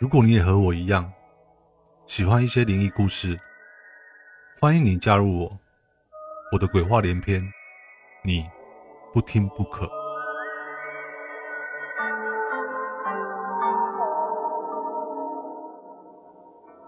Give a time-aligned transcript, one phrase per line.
[0.00, 1.12] 如果你也和我一样
[2.06, 3.38] 喜欢一些灵异故事，
[4.58, 5.58] 欢迎你加入我，
[6.50, 7.46] 我的鬼话连篇，
[8.24, 8.46] 你
[9.12, 9.86] 不听不可。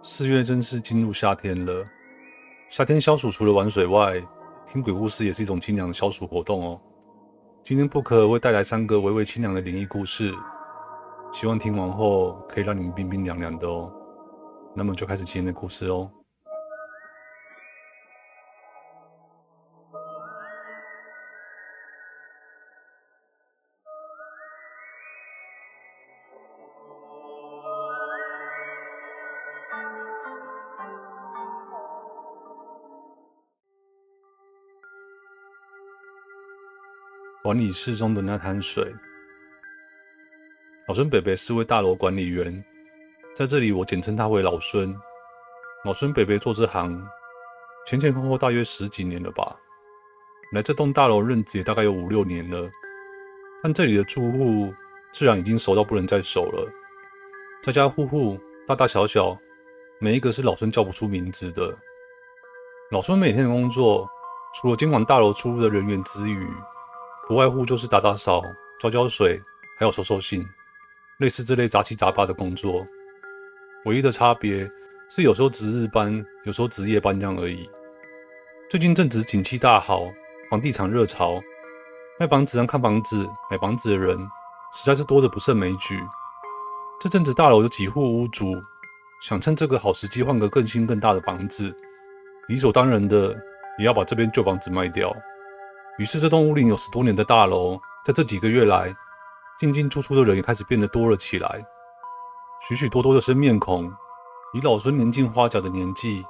[0.03, 1.87] 四月真是进入夏天了，
[2.70, 4.27] 夏天消暑除了玩水外，
[4.65, 6.81] 听鬼故事也是一种清凉的消暑活动哦。
[7.62, 10.34] 今天 Book 会带来三个微微清凉的灵异故事。
[11.33, 13.91] 希望听完后可以让你们冰冰凉凉的哦。
[14.77, 16.11] 那么就开始今天的故事哦。
[37.43, 38.95] 管理室中的那滩水。
[40.93, 42.62] 老孙伯伯是位大楼管理员，
[43.35, 44.95] 在这里我简称他为老孙。
[45.87, 47.03] 老孙伯伯做这行
[47.87, 49.57] 前前后后大约十几年了吧，
[50.53, 52.71] 来这栋大楼任职也大概有五六年了。
[53.62, 54.71] 但这里的住户
[55.15, 56.71] 自然已经熟到不能再熟了，
[57.62, 59.34] 家家户户大大小小，
[59.99, 61.75] 每一个是老孙叫不出名字的。
[62.91, 64.06] 老孙每天的工作，
[64.56, 66.47] 除了监管大楼出入的人员之余，
[67.27, 68.43] 不外乎就是打打扫、
[68.79, 69.41] 浇浇水，
[69.79, 70.47] 还有收收信。
[71.23, 72.84] 类似这类杂七杂八的工作，
[73.84, 74.69] 唯一的差别
[75.09, 77.70] 是有时候值日班，有时候值夜班这样而已。
[78.69, 80.03] 最近正值景气大好，
[80.50, 81.41] 房地产热潮，
[82.19, 84.19] 卖房子、看房子、买房子的人
[84.72, 86.00] 实在是多得不胜枚举。
[87.00, 88.60] 这阵子大楼有几户屋主
[89.21, 91.72] 想趁这个好时机换个更新更大的房子，
[92.49, 93.33] 理所当然的
[93.78, 95.15] 也要把这边旧房子卖掉。
[95.99, 98.93] 于是这栋屋龄有十多年的大楼，在这几个月来，
[99.59, 101.65] 进进出出的人也开始变得多了起来，
[102.61, 103.93] 许许多多的生面孔。
[104.55, 106.27] 以老孙年近花甲的年纪，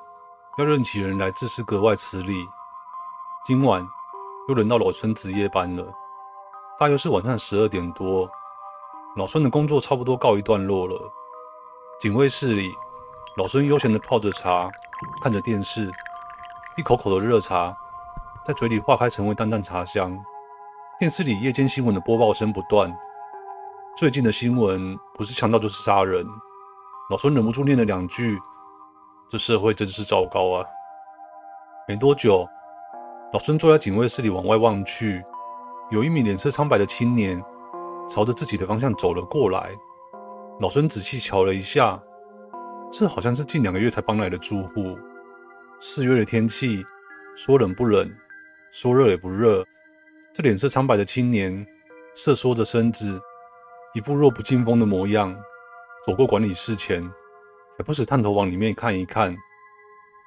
[0.56, 2.46] 要认起人来自是格外吃力。
[3.44, 3.84] 今晚
[4.48, 5.92] 又轮到老孙值夜班了，
[6.78, 8.30] 大约是晚上十二点多，
[9.16, 11.12] 老孙的工作差不多告一段落了。
[11.98, 12.72] 警卫室里，
[13.36, 14.70] 老孙悠闲地泡着茶，
[15.20, 15.90] 看着电视，
[16.76, 17.76] 一口口的热茶
[18.46, 20.16] 在嘴里化开成为淡淡茶香。
[20.96, 22.96] 电视里夜间新闻的播报声不断。
[23.94, 26.26] 最近的新闻不是强盗就是杀人，
[27.10, 28.38] 老孙忍不住念了两句
[29.28, 30.64] ：“这社会真是糟糕啊！”
[31.86, 32.48] 没多久，
[33.34, 35.22] 老孙坐在警卫室里往外望去，
[35.90, 37.40] 有一名脸色苍白的青年
[38.08, 39.70] 朝着自己的方向走了过来。
[40.58, 42.02] 老孙仔细瞧了一下，
[42.90, 44.98] 这好像是近两个月才搬来的住户。
[45.78, 46.82] 四月的天气，
[47.36, 48.10] 说冷不冷，
[48.72, 49.64] 说热也不热。
[50.32, 51.64] 这脸色苍白的青年
[52.14, 53.20] 瑟缩着身子。
[53.94, 55.38] 一副弱不禁风的模样，
[56.02, 57.02] 走过管理室前，
[57.76, 59.36] 还不时探头往里面看一看，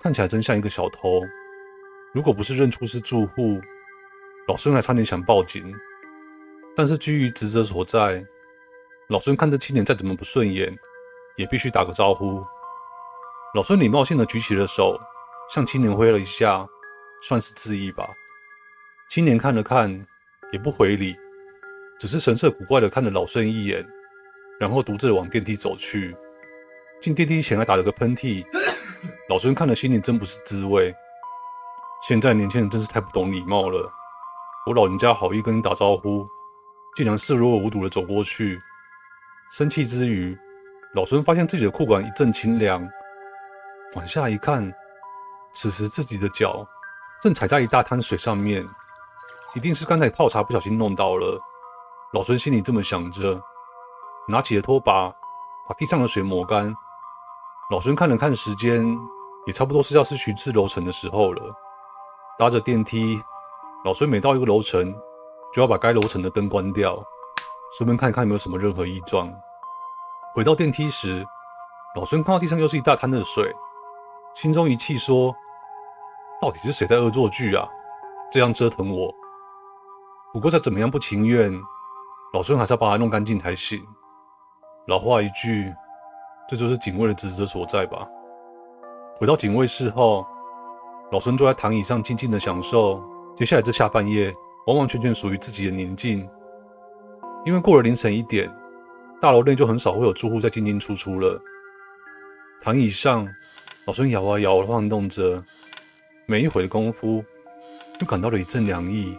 [0.01, 1.19] 看起来真像一个小偷。
[2.13, 3.59] 如果不是认出是住户，
[4.47, 5.73] 老孙还差点想报警。
[6.75, 8.23] 但是基于职责所在，
[9.07, 10.77] 老孙看这青年再怎么不顺眼，
[11.35, 12.45] 也必须打个招呼。
[13.55, 14.99] 老孙礼貌性的举起了手，
[15.49, 16.67] 向青年挥了一下，
[17.23, 18.07] 算是致意吧。
[19.09, 20.05] 青年看了看，
[20.51, 21.15] 也不回礼。
[21.99, 23.85] 只是神色古怪的看了老孙一眼，
[24.59, 26.15] 然后独自往电梯走去。
[27.01, 28.45] 进电梯前还打了个喷嚏，
[29.29, 30.93] 老孙看了心里真不是滋味。
[32.07, 33.91] 现在年轻人真是太不懂礼貌了。
[34.67, 36.27] 我老人家好意跟你打招呼，
[36.95, 38.59] 竟然视若无睹的走过去。
[39.51, 40.37] 生气之余，
[40.95, 42.87] 老孙发现自己的裤管一阵清凉，
[43.95, 44.73] 往下一看，
[45.53, 46.67] 此时自己的脚
[47.21, 48.67] 正踩在一大滩水上面，
[49.53, 51.39] 一定是刚才泡茶不小心弄到了。
[52.13, 53.41] 老孙心里这么想着，
[54.27, 55.09] 拿起了拖把，
[55.67, 56.73] 把地上的水抹干。
[57.69, 58.85] 老孙看了看时间，
[59.45, 61.41] 也差不多是要是巡视楼层的时候了。
[62.37, 63.21] 搭着电梯，
[63.83, 64.93] 老孙每到一个楼层，
[65.53, 67.03] 就要把该楼层的灯关掉，
[67.77, 69.33] 顺便看看有没有什么任何异状。
[70.33, 71.25] 回到电梯时，
[71.95, 73.53] 老孙看到地上又是一大滩的水，
[74.35, 75.35] 心中一气说
[76.39, 77.67] ：“到底是谁在恶作剧啊？
[78.31, 79.13] 这样折腾我。”
[80.31, 81.61] 不过再怎么样不情愿。
[82.35, 83.81] 老孙还是要把它弄干净才行。
[84.87, 85.73] 老话一句，
[86.49, 88.05] 这就是警卫的职责所在吧。
[89.15, 90.27] 回到警卫室后，
[91.13, 93.01] 老孙坐在躺椅上静静的享受
[93.37, 94.35] 接下来这下半夜
[94.67, 96.29] 完完全全属于自己的宁静。
[97.45, 98.53] 因为过了凌晨一点，
[99.21, 101.41] 大楼内就很少会有住户在进进出出了。
[102.59, 103.25] 躺椅上，
[103.85, 105.41] 老孙摇啊摇，晃动着，
[106.25, 107.23] 没一会的功夫，
[107.97, 109.15] 就感到了一阵凉意。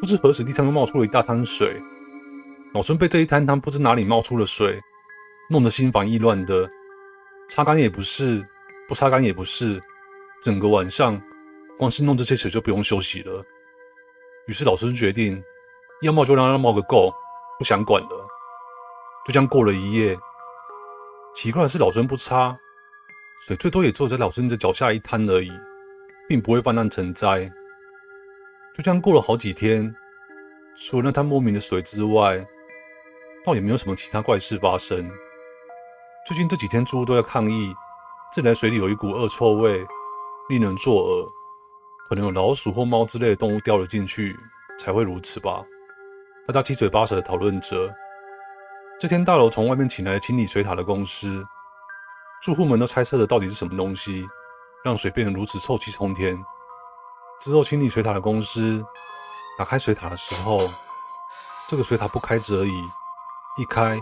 [0.00, 1.80] 不知何时，地上又冒出了一大滩水。
[2.74, 4.78] 老孙被这一滩滩不知哪里冒出了水，
[5.48, 6.68] 弄得心烦意乱的，
[7.48, 8.46] 擦干也不是，
[8.86, 9.80] 不擦干也不是。
[10.42, 11.20] 整个晚上，
[11.78, 13.42] 光是弄这些水就不用休息了。
[14.46, 15.42] 于是老孙决定，
[16.02, 17.12] 要冒就让它冒个够，
[17.58, 18.26] 不想管了。
[19.24, 20.16] 就这样过了一夜。
[21.34, 22.56] 奇怪的是，老孙不擦
[23.46, 25.50] 水，最多也只有在老孙的脚下一滩而已，
[26.28, 27.50] 并不会泛滥成灾。
[28.74, 29.94] 就这样过了好几天，
[30.76, 32.46] 除了那滩莫名的水之外，
[33.48, 35.10] 倒也没有什么其他怪事发生。
[36.26, 37.74] 最近这几天，住户都在抗议，
[38.30, 39.86] 自来水里有一股恶臭味，
[40.50, 41.30] 令人作呕，
[42.06, 44.38] 可能有老鼠或猫之类的动物掉了进去，
[44.78, 45.64] 才会如此吧。
[46.46, 47.90] 大家七嘴八舌的讨论着。
[49.00, 51.42] 这天，大楼从外面请来清理水塔的公司，
[52.42, 54.28] 住户们都猜测着到底是什么东西，
[54.84, 56.38] 让水变得如此臭气冲天。
[57.40, 58.84] 之后，清理水塔的公司
[59.58, 60.58] 打开水塔的时候，
[61.66, 62.82] 这个水塔不开则已，
[63.58, 63.98] 一开，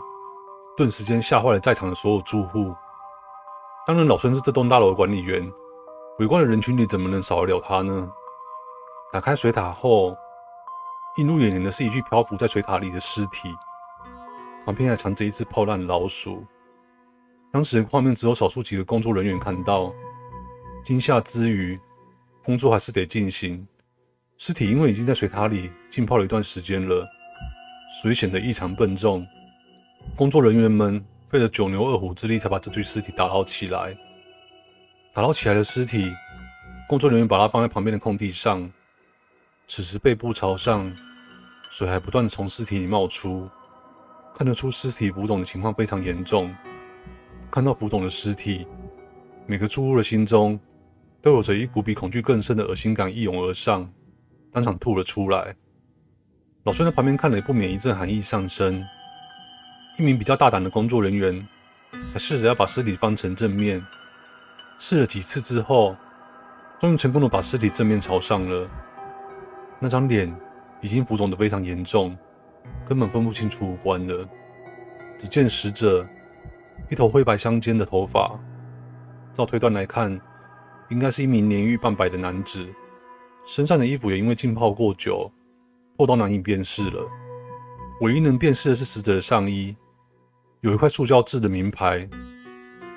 [0.77, 2.75] 顿时间吓坏了在场的所有住户。
[3.87, 5.51] 当然，老孙是这栋大楼的管理员，
[6.19, 8.13] 围观的人群里怎么能少得了他呢？
[9.11, 10.15] 打开水塔后，
[11.17, 13.49] 映入眼帘的是一具漂浮在水塔里的尸体。
[14.67, 16.45] 旁边还藏着一只泡烂的老鼠。
[17.51, 19.91] 当时的画面只有少数几个工作人员看到，
[20.85, 21.81] 惊吓之余，
[22.45, 23.67] 工作还是得进行。
[24.37, 27.07] 尸体因为已经在水塔里浸泡了一段时间了，
[28.03, 29.27] 所以显得异常笨重。
[30.15, 33.97] 工作人员们费了九牛二虎之力才把这具尸体打捞起来。
[35.13, 36.13] 打捞起来的尸体，
[36.89, 38.71] 工作人员把它放在旁边的空地上。
[39.67, 40.91] 此时背部朝上，
[41.71, 43.49] 水还不断的从尸体里冒出。
[44.35, 46.55] 看得出尸体浮肿的情况非常严重。
[47.51, 48.67] 看到浮肿的尸体，
[49.47, 50.61] 每个住户的心中
[51.23, 53.91] 都有着一股比恐惧更深的恶心感一涌而上，
[54.53, 55.55] 当场吐了出来。
[56.65, 58.85] 老孙在旁边看了，也不免一阵寒意上升。
[59.99, 61.47] 一名比较大胆的工作人员
[62.13, 63.83] 还试着要把尸体翻成正面，
[64.79, 65.97] 试了几次之后，
[66.79, 68.69] 终于成功的把尸体正面朝上了。
[69.81, 70.35] 那张脸
[70.83, 72.17] 已经浮肿得非常严重。
[72.85, 74.29] 根本分不清楚五官了。
[75.19, 76.05] 只见死者
[76.91, 78.39] 一头灰白相间的头发，
[79.33, 80.21] 照推断来看，
[80.91, 82.67] 应该是一名年逾半百的男子。
[83.47, 85.31] 身上的衣服也因为浸泡过久，
[85.97, 87.09] 破到难以辨识了。
[88.03, 89.75] 唯一能辨识的是死者的上衣，
[90.61, 92.09] 有一块塑胶制的名牌，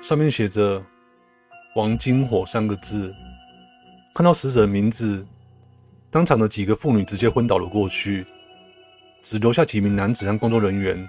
[0.00, 0.82] 上面写着
[1.76, 3.14] “王金火”三个字。
[4.14, 5.26] 看到死者的名字，
[6.10, 8.26] 当场的几个妇女直接昏倒了过去。
[9.22, 11.08] 只留下几名男子和工作人员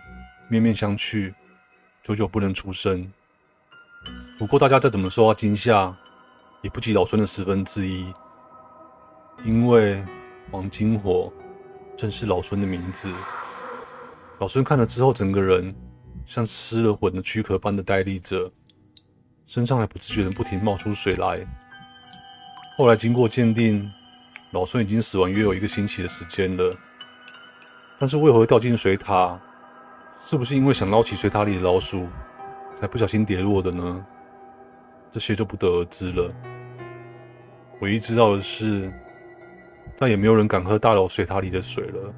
[0.49, 1.33] 面面相觑，
[2.03, 3.09] 久久不能出声。
[4.37, 5.95] 不过大家再怎么受到惊吓，
[6.61, 8.13] 也不及老孙的十分之一，
[9.43, 10.05] 因为
[10.51, 11.31] 王金火
[11.95, 13.09] 正是老孙的名字。
[14.39, 15.73] 老孙看了之后，整个人
[16.25, 18.51] 像失了魂的躯壳般的呆立着，
[19.45, 21.45] 身上还不自觉的不停冒出水来。
[22.77, 23.91] 后来经过鉴定，
[24.51, 26.75] 老孙已经死亡约有一个星期的时间了。
[27.99, 29.39] 但是为何掉进水塔？
[30.23, 32.07] 是不是因为想捞起水塔里的老鼠，
[32.75, 34.05] 才不小心跌落的呢？
[35.11, 36.33] 这些就不得而知了。
[37.81, 38.91] 唯一知道的是，
[39.97, 42.13] 再也没有人敢喝大楼水塔里的水了。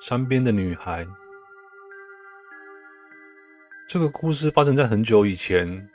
[0.00, 1.06] 山边的女孩，
[3.86, 5.90] 这个故事发生在很久以前，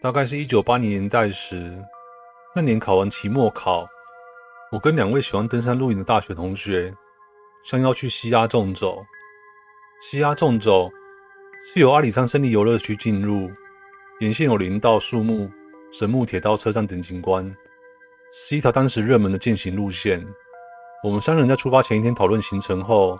[0.00, 1.76] 大概是一九八零年代时。
[2.54, 3.84] 那年考完期末考。
[4.70, 6.94] 我跟两位喜欢登山露营的大学同学，
[7.64, 9.02] 相邀去西鸭纵走。
[10.00, 10.88] 西鸭纵走
[11.66, 13.50] 是由阿里山森林游乐区进入，
[14.20, 15.50] 沿线有林道、树木、
[15.90, 17.52] 神木、铁道、车站等景观，
[18.32, 20.24] 是一条当时热门的健行路线。
[21.02, 23.18] 我们三人在出发前一天讨论行程后，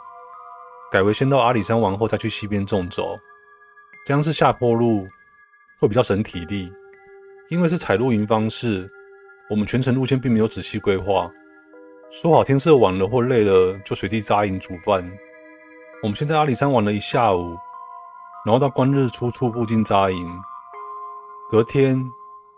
[0.92, 3.16] 改为先到阿里山玩后再去西边纵走，
[4.04, 5.08] 这样是下坡路，
[5.80, 6.70] 会比较省体力。
[7.48, 8.86] 因为是采露营方式，
[9.48, 11.30] 我们全程路线并没有仔细规划。
[12.10, 15.02] 说好天色晚了或累了就随地扎营煮饭。
[16.02, 17.56] 我们先在阿里山玩了一下午，
[18.44, 20.40] 然后到观日出处附近扎营。
[21.50, 21.98] 隔天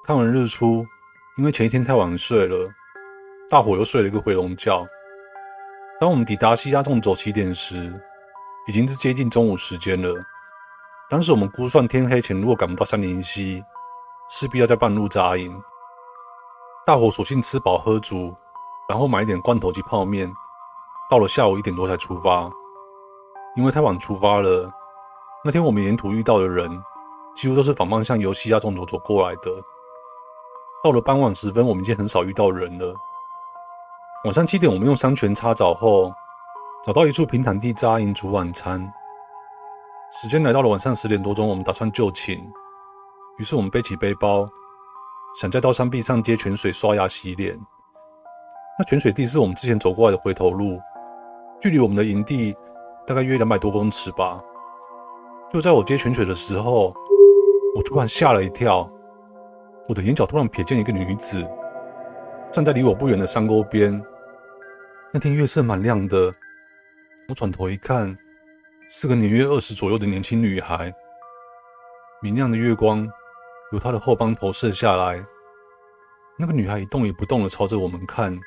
[0.05, 0.85] 看完日出，
[1.39, 2.69] 因为前一天太晚睡了，
[3.49, 4.85] 大伙又睡了一个回笼觉。
[6.01, 7.93] 当我们抵达西鸭纵走起点时，
[8.67, 10.15] 已经是接近中午时间了。
[11.11, 13.63] 当时我们估算天黑前如果赶不到三林溪，
[14.31, 15.63] 势必要在半路扎营。
[16.87, 18.35] 大伙索性吃饱喝足，
[18.89, 20.33] 然后买一点罐头及泡面，
[21.11, 22.51] 到了下午一点多才出发。
[23.57, 24.69] 因为太晚出发了，
[25.45, 26.83] 那天我们沿途遇到的人，
[27.35, 29.51] 几乎都是仿方向由西亚中走走过来的。
[30.83, 32.95] 到了傍晚时分，我们已经很少遇到人了。
[34.25, 36.13] 晚上七点，我们用山泉擦澡后，
[36.85, 38.93] 找到一处平坦地扎营煮晚餐。
[40.13, 42.39] 时间来到了晚上十点多钟，我们打算就寝，
[43.39, 44.47] 于是我们背起背包。
[45.41, 47.59] 想再到山壁上接泉水刷牙洗脸，
[48.79, 50.79] 那泉水地是我们之前走过来的回头路，
[51.59, 52.55] 距离我们的营地
[53.07, 54.39] 大概约两百多公尺吧。
[55.49, 56.95] 就在我接泉水的时候，
[57.75, 58.87] 我突然吓了一跳，
[59.89, 61.49] 我的眼角突然瞥见一个女子
[62.53, 64.05] 站在离我不远的山沟边。
[65.15, 66.31] 那天月色蛮亮的，
[67.27, 68.17] 我转头一看，
[68.89, 70.93] 是个年约二十左右的年轻女孩，
[72.21, 73.09] 明亮的月光。
[73.73, 75.25] 由她的后方投射下来，
[76.39, 78.39] 那个女孩一动也不动的朝着我们看，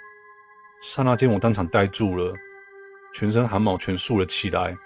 [0.81, 2.33] 刹那间我当场呆住了，
[3.13, 4.77] 全身汗毛全竖了起来。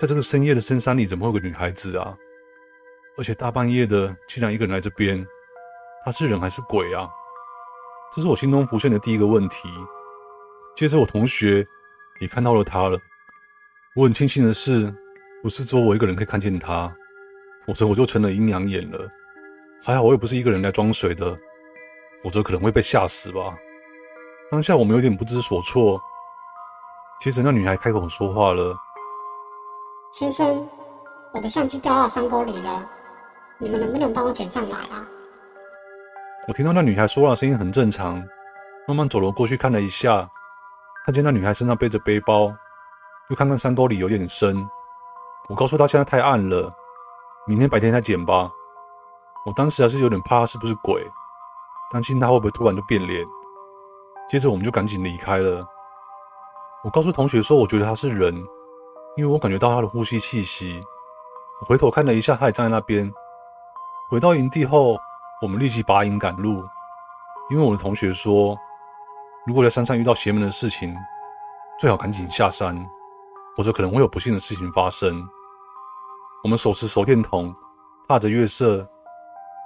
[0.00, 2.16] 在这个深夜的深山里，怎么会有个女孩子啊？
[3.16, 5.24] 而且大半夜的，竟然一个人来这边，
[6.04, 7.08] 她是人还是鬼啊？
[8.12, 9.68] 这是我心中浮现的第一个问题。
[10.76, 11.66] 接着我同学
[12.20, 12.98] 也看到了他了。
[13.96, 14.92] 我很庆幸的是，
[15.42, 16.94] 不是只有我一个人可以看见他，
[17.66, 19.08] 否则我就成了阴阳眼了。
[19.82, 21.36] 还好我也不是一个人来装水的，
[22.22, 23.56] 否则可能会被吓死吧。
[24.50, 26.00] 当下我们有点不知所措。
[27.20, 28.74] 接着那女孩开口说话了
[30.14, 30.68] ：“先生，
[31.34, 32.88] 我的相机掉到山沟里了，
[33.58, 35.04] 你们能不能帮我捡上来啊？”
[36.46, 38.22] 我听到那女孩说话的声音很正常，
[38.86, 40.24] 慢慢走了过去看了一下，
[41.08, 42.52] 看见那女孩身上背着背包，
[43.30, 44.68] 又看看山沟里有点深。
[45.48, 46.70] 我告诉她现在太暗了，
[47.46, 48.52] 明天白天再捡吧。
[49.46, 51.02] 我当时还是有点怕，是不是鬼？
[51.90, 53.26] 担心他会不会突然就变脸。
[54.28, 55.66] 接着我们就赶紧离开了。
[56.84, 58.36] 我告诉同学说，我觉得他是人，
[59.16, 60.78] 因为我感觉到他的呼吸气息。
[61.62, 63.10] 我回头看了一下，他也站在那边。
[64.10, 64.98] 回到营地后，
[65.40, 66.62] 我们立即拔营赶路，
[67.48, 68.54] 因为我的同学说，
[69.48, 70.94] 如果在山上遇到邪门的事情，
[71.78, 72.76] 最好赶紧下山，
[73.56, 75.26] 否则可能会有不幸的事情发生。
[76.44, 77.54] 我们手持手电筒，
[78.06, 78.86] 踏着月色。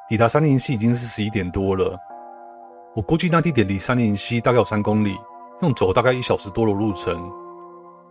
[0.08, 1.98] 抵达三林溪已经是十一点多了，
[2.94, 5.16] 我估计那地点离三林溪大概有三公里，
[5.62, 7.28] 用走大概一小时多的路程。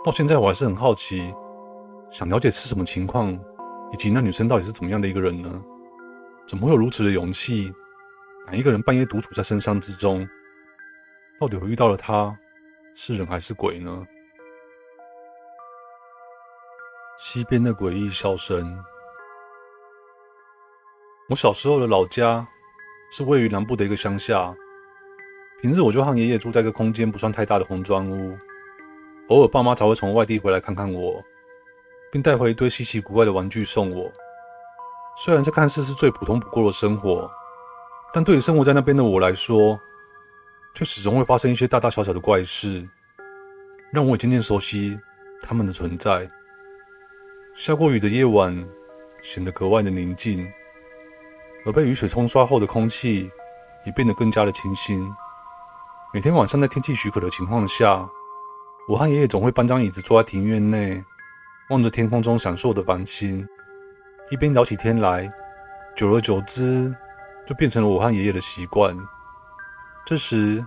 [0.03, 1.33] 到现在我还是很好奇，
[2.09, 3.31] 想了解是什么情况，
[3.93, 5.49] 以及那女生到底是怎么样的一个人呢？
[6.45, 7.71] 怎么会有如此的勇气，
[8.45, 10.27] 敢一个人半夜独处在深山之中？
[11.41, 12.37] 到底我遇到了他，
[12.93, 14.05] 是人还是鬼呢？
[17.17, 18.79] 西边的诡异笑声。
[21.29, 22.47] 我小时候的老家
[23.11, 24.53] 是位于南部的一个乡下，
[25.59, 28.37] 平日我就和爷爷住在一个空间不算太大的红砖屋，
[29.29, 31.23] 偶尔爸妈才会从外地回来看看我，
[32.11, 34.11] 并带回一堆稀奇古怪的玩具送我。
[35.17, 37.27] 虽然这看似是最普通不过的生活，
[38.13, 39.79] 但对于生活在那边的我来说，
[40.73, 42.87] 却始终会发生一些大大小小的怪事，
[43.91, 44.99] 让我也渐渐熟悉
[45.41, 46.29] 他们的存在。
[47.55, 48.67] 下过雨的夜晚
[49.21, 50.47] 显得格外的宁静。
[51.63, 53.29] 而被雨水冲刷后的空气
[53.85, 55.07] 也变得更加的清新。
[56.11, 58.09] 每天晚上在天气许可的情况下，
[58.87, 61.03] 我和爷爷总会搬张椅子坐在庭院内，
[61.69, 63.47] 望着天空中闪烁的繁星，
[64.31, 65.31] 一边聊起天来。
[65.95, 66.91] 久而久之，
[67.45, 68.97] 就变成了我和爷爷的习惯。
[70.03, 70.65] 这时，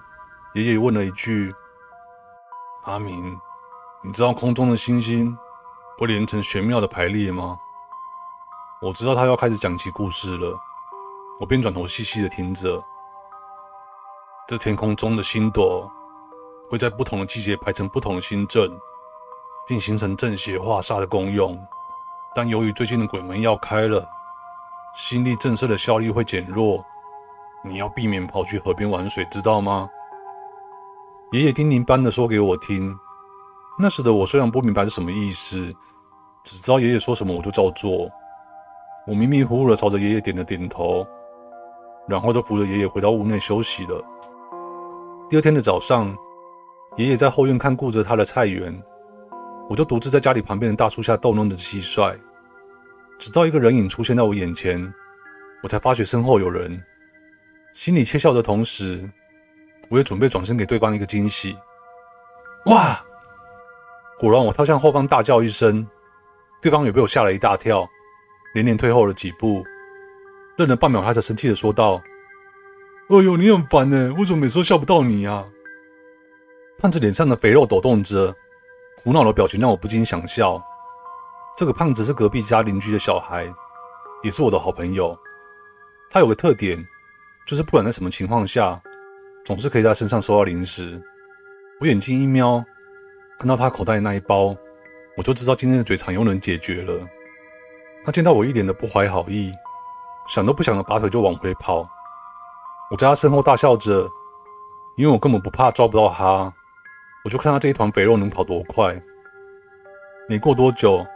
[0.55, 1.55] 爷爷问了一句
[2.85, 3.39] ：“阿明，
[4.03, 5.37] 你知道空中的星星
[5.99, 7.59] 会连成玄妙的排列吗？”
[8.81, 10.57] 我知道他要开始讲起故事了。
[11.41, 12.81] 我便转头细细的听着，
[14.47, 15.91] 这天空中的星朵
[16.71, 18.71] 会在不同的季节排成不同的星阵，
[19.67, 21.59] 并形成正邪化煞的功用。
[22.35, 24.09] 但由于最近的鬼门要开了，
[24.95, 26.85] 星力震慑的效力会减弱，
[27.65, 29.89] 你要避免跑去河边玩水，知道吗？
[31.33, 32.95] 爷爷叮咛般的说给我听。
[33.79, 35.75] 那时的我虽然不明白是什么意思，
[36.45, 38.11] 只知道爷爷说什么我就照做。
[39.07, 41.07] 我迷迷糊糊的朝着爷爷点了点头。
[42.07, 44.05] 然后就扶着爷爷回到屋内休息了。
[45.27, 46.15] 第二天的早上，
[46.97, 48.79] 爷爷在后院看顾着他的菜园，
[49.71, 52.15] 我就独自在家里旁边的大树下逗弄着蟋蟀。
[53.19, 54.93] 直到一个人影出现在我眼前，
[55.63, 56.79] 我才发觉身后有人。
[57.75, 59.11] 心里窃笑的同时，
[59.91, 61.59] 我也准备转身给对方一个惊喜。
[62.67, 63.05] 哇！
[64.17, 65.87] 果然，我跳向后方大叫一声，
[66.63, 67.87] 对方也被我吓了一大跳，
[68.55, 69.65] 连连退后了几步。
[70.57, 72.01] 愣了半秒，他才生气的说道
[73.11, 75.45] ：“哎呦，你很烦呢，为什么每次都笑不到你啊？”
[76.79, 78.33] 胖子脸上的肥肉抖动着，
[79.03, 80.63] 苦恼的表情让我不禁想笑。
[81.57, 83.53] 这个胖子是隔壁家邻居的小孩，
[84.23, 85.19] 也是我的好朋友。
[86.09, 86.87] 他有个特点，
[87.47, 88.81] 就是不管在什么情况下，
[89.45, 91.01] 总是可以在身上收到零食。
[91.81, 92.65] 我眼睛一瞄，
[93.39, 94.57] 看到他口袋的那一包，
[95.17, 97.07] 我就知道今天的嘴馋又能解决了。
[98.05, 99.53] 他见到我一脸的不怀好意。
[100.27, 101.87] 想都不想的拔腿就往回跑，
[102.91, 104.09] 我在他身后大笑着，
[104.97, 106.51] 因为我根本不怕抓不到他，
[107.27, 108.99] 我就看他这一团肥肉能跑多快。
[110.27, 111.07] 没过多久，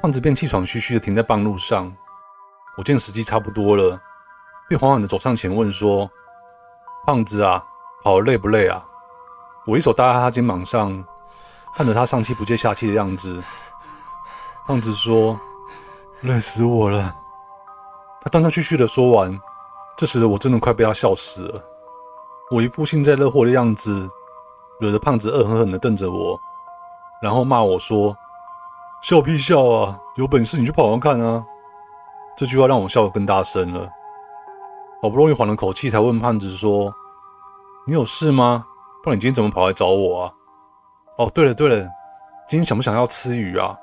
[0.00, 1.96] 胖子便气喘吁吁的停在半路上。
[2.76, 4.02] 我见时机差不多了，
[4.68, 6.10] 便缓缓的走上前问说
[7.06, 7.64] ：“胖子啊，
[8.02, 8.84] 跑得累不累啊？”
[9.66, 11.04] 我一手搭在他肩膀上，
[11.74, 13.42] 看着他上气不接下气的样子。
[14.66, 15.38] 胖子说
[16.22, 17.14] ：“累死我了。”
[18.22, 19.40] 他断断续续的说完，
[19.96, 21.62] 这时的我真的快被他笑死了。
[22.50, 24.08] 我一副幸灾乐祸的样子，
[24.80, 26.38] 惹得胖子恶狠狠的瞪着我，
[27.22, 28.16] 然后骂我说
[29.02, 30.00] ：“笑屁笑啊！
[30.16, 31.44] 有本事你去跑完看啊！”
[32.36, 33.88] 这句话让我笑得更大声了。
[35.06, 36.92] 好不容易缓了口气，才问胖子说
[37.86, 38.66] ：“你有事吗？
[39.04, 40.32] 不然你今天怎么跑来找我啊？”
[41.16, 41.88] 哦，对了对了，
[42.48, 43.78] 今天想不想要吃鱼啊？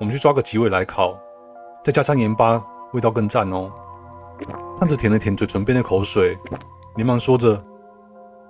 [0.00, 1.16] 我们去抓个几尾来烤，
[1.84, 2.60] 再加上盐巴，
[2.92, 3.70] 味道更赞哦。
[4.76, 6.36] 胖子舔了舔嘴唇边的口水，
[6.96, 7.64] 连忙说着：“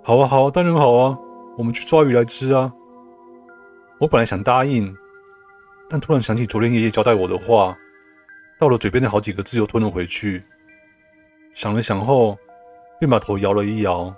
[0.02, 1.18] 好啊，好啊，当然好啊，
[1.58, 2.72] 我们去抓鱼来吃啊！”
[4.00, 4.96] 我本来想答应，
[5.90, 7.76] 但突然想起昨天爷爷交代我的话，
[8.58, 10.42] 到了嘴边的好几个字又吞了回去。
[11.54, 12.36] 想了想后，
[12.98, 14.14] 便把头摇了一摇。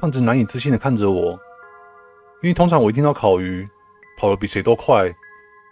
[0.00, 1.32] 胖子难以置信地看着我，
[2.40, 3.68] 因为通常我一听到烤鱼，
[4.16, 5.12] 跑得比谁都快，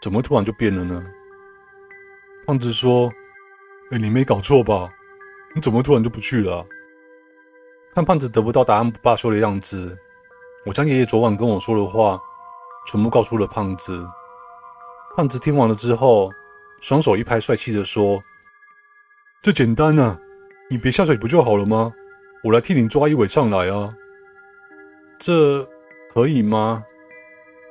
[0.03, 1.03] 怎么突然就变了呢？
[2.47, 3.11] 胖子说
[3.91, 4.89] ：“哎，你没搞错吧？”
[5.55, 6.67] 你怎么突然就不去了？
[7.95, 9.97] 看胖子得不到答案不罢休的样子，
[10.67, 12.21] 我将爷爷昨晚跟我说的话
[12.87, 14.07] 全部告诉了胖子。
[15.17, 16.31] 胖子听完了之后，
[16.83, 18.23] 双手一拍，帅气地说
[19.41, 20.19] ：“这简单啊，
[20.69, 21.93] 你别下水不就好了吗？
[22.43, 23.95] 我来替你抓一尾上来啊。”
[25.19, 25.67] 这
[26.13, 26.85] 可以吗？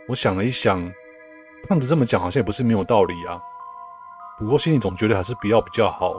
[0.08, 0.92] 我想了一想，
[1.68, 3.40] 胖子这么讲好像也不是没有道理啊。
[4.38, 6.14] 不过心里总觉得还是不要比较好。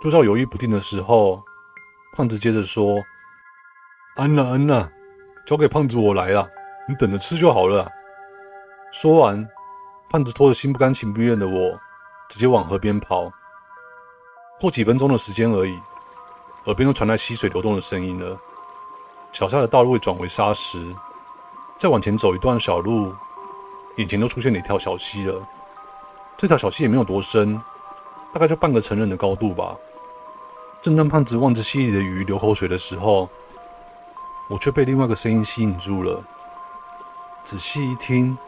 [0.00, 1.42] 就在我犹豫不定的时候，
[2.14, 3.02] 胖子接着说
[4.16, 4.90] ：“安娜，安娜，
[5.46, 6.48] 交给胖子我来了，
[6.88, 7.90] 你等着吃就好了。”
[8.92, 9.48] 说完，
[10.10, 11.78] 胖子拖着心不甘情不愿的我，
[12.28, 13.30] 直接往河边跑。
[14.62, 15.76] 过几分钟的时间而已，
[16.66, 18.36] 耳边都传来溪水流动的声音了。
[19.32, 20.94] 小下的道路会转为沙石，
[21.76, 23.12] 再往前走一段小路，
[23.96, 25.44] 眼前都出现了一条小溪了。
[26.36, 27.60] 这条小溪也没有多深，
[28.32, 29.74] 大概就半个成人的高度吧。
[30.80, 33.28] 正当胖子望着溪里的鱼流口水的时候，
[34.48, 36.22] 我却被另外一个声音吸引住了。
[37.42, 38.38] 仔细一听，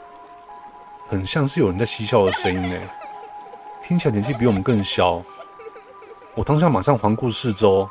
[1.09, 2.81] 很像是有人在嬉笑的声音呢，
[3.83, 5.21] 听起来年纪比我们更小。
[6.35, 7.89] 我当下马上环顾四周，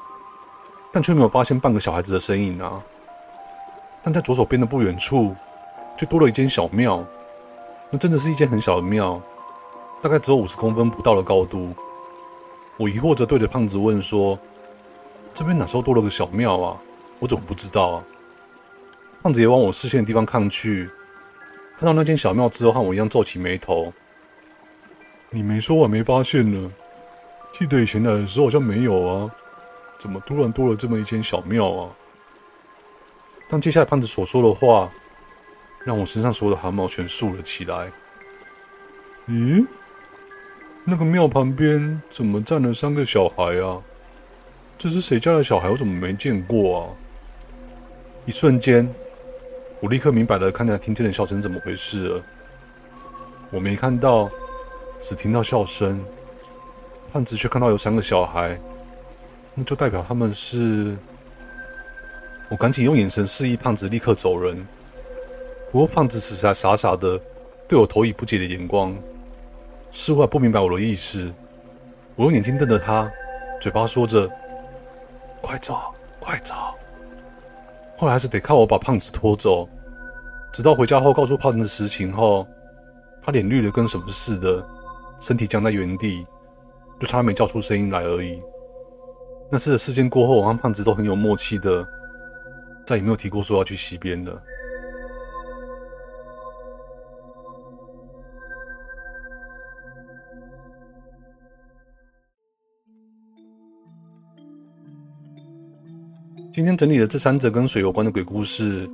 [0.92, 2.82] 但却没有发现半个小孩子的身影啊。
[4.02, 5.34] 但在左手边的不远处，
[5.98, 7.06] 却多了一间小庙。
[7.90, 9.22] 那真的是一间很小的庙，
[10.02, 11.74] 大概只有五十公分不到的高度。
[12.76, 14.38] 我疑惑着对着胖子问说
[15.34, 16.78] ：“这边哪时候多了个小庙啊？
[17.20, 18.04] 我怎么不知道啊？”
[19.24, 20.90] 胖子也往我视线的地方看去，
[21.78, 23.94] 看到那间小庙之后，和我一样皱起眉头。
[25.30, 26.70] 你没说，我还没发现呢。
[27.54, 29.32] 记得以前来的时候好像没有啊，
[30.00, 31.90] 怎么突然多了这么一间小庙啊？
[33.48, 34.92] 但接下来胖子所说的话，
[35.86, 37.92] 让我身上所有的汗毛全竖了起来。
[39.28, 39.66] 咦？
[40.84, 43.80] 那个庙旁边怎么站了三个小孩啊？
[44.76, 45.70] 这是谁家的小孩？
[45.70, 46.90] 我怎么没见过啊？
[48.26, 48.92] 一瞬间，
[49.80, 52.24] 我立刻明白了，刚才听见的笑声怎么回事了。
[53.52, 54.28] 我没看到，
[55.00, 56.04] 只听到笑声。
[57.14, 58.60] 胖子却看到有三个小孩，
[59.54, 60.98] 那就代表他们是……
[62.50, 64.66] 我赶紧用眼神示意胖子立刻走人。
[65.72, 67.20] 不过胖子此时还傻傻的
[67.68, 68.98] 对我投以不解的眼光。
[69.92, 71.32] 似乎还不明白我的意思，
[72.16, 73.08] 我用眼睛瞪着他，
[73.62, 74.28] 嘴巴说着
[75.40, 76.56] ：“快走，快走。”
[77.96, 79.70] 后来还是得靠我把胖子拖走。
[80.52, 82.48] 直到回家后告诉胖子实情后，
[83.22, 84.68] 他脸绿的跟什么似的，
[85.22, 86.26] 身体僵在原地，
[87.04, 88.42] 就差没叫出声音来而已。
[89.52, 91.86] 那次的事件过后我和胖子都很有默契的
[92.88, 94.42] 再也没有提过说要去溪边了。
[106.54, 108.90] 今天整理的这三则跟水有关的鬼故事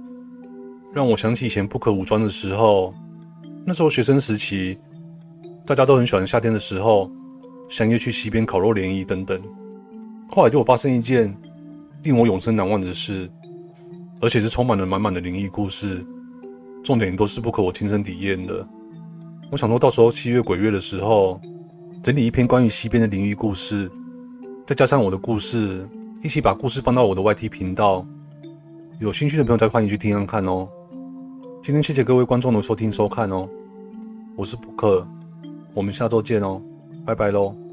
[0.91, 2.91] 让我想起以前不可武装的时候。
[3.67, 4.79] 那时候学生时期
[5.63, 7.11] 大家都很喜欢夏天的时候
[7.69, 9.41] 相约去溪边烤肉联谊等等。
[10.27, 11.33] 后来就发生一件
[12.03, 13.29] 令我永生难忘的事，
[14.19, 16.05] 而且是充满了满满的灵异故事，
[16.83, 18.67] 重点都是不可我亲身体验的。
[19.51, 21.39] 我想说到时候七月鬼月的时候，
[22.01, 23.89] 整理一篇关于溪边的灵异故事，
[24.65, 25.87] 再加上我的故事，
[26.23, 28.05] 一起把故事放到我的 YT 频道，
[28.99, 30.67] 有兴趣的朋友再欢迎去听看看哦。
[31.61, 33.49] 今天谢谢各位观众的收听收看哦。
[34.35, 35.05] 我是卜克，
[35.73, 36.61] 我们下周见哦，
[37.05, 37.68] 拜拜喽